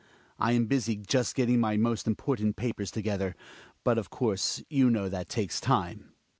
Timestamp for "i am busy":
0.39-0.95